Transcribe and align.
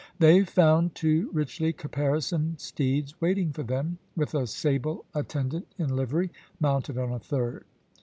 They 0.17 0.43
found 0.43 0.95
two 0.95 1.29
richly 1.31 1.71
caparisoned 1.73 2.59
steeds 2.59 3.21
waiting 3.21 3.51
for 3.53 3.61
them, 3.61 3.99
with 4.15 4.33
a 4.33 4.47
sable 4.47 5.05
attendant 5.13 5.67
in 5.77 5.95
livery, 5.95 6.31
mounted 6.59 6.97
on 6.97 7.11
a 7.11 7.19
third. 7.19 7.65